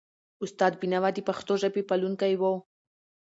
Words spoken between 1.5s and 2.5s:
ژبي پالونکی و.